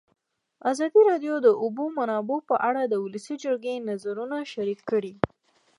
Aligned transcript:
ازادي 0.71 1.01
راډیو 1.09 1.35
د 1.41 1.43
د 1.45 1.47
اوبو 1.63 1.85
منابع 1.97 2.39
په 2.49 2.55
اړه 2.69 2.81
د 2.85 2.93
ولسي 3.03 3.35
جرګې 3.43 3.75
نظرونه 3.89 4.37
شریک 4.53 4.79
کړي. 4.91 5.13